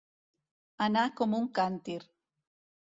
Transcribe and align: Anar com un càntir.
Anar 0.87 1.03
com 1.21 1.39
un 1.41 1.47
càntir. 1.61 2.01